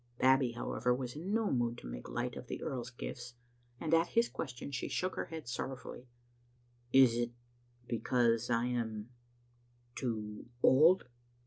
Babbie, 0.17 0.53
however, 0.53 0.95
was 0.95 1.15
in 1.15 1.31
no 1.31 1.51
mood 1.51 1.77
to 1.77 1.85
make 1.87 2.09
light 2.09 2.35
of 2.35 2.47
the 2.47 2.63
earl's 2.63 2.89
gifts, 2.89 3.35
and 3.79 3.93
at 3.93 4.07
his 4.17 4.29
question 4.29 4.71
she 4.71 4.87
shook 4.89 5.13
her 5.15 5.25
head 5.25 5.47
sorrowfully." 5.47 6.07
Is 7.05 7.13
it 7.15 7.33
because 7.87 8.49
I 8.49 8.65
am 8.65 9.11
too— 9.93 10.47
old?" 10.63 11.03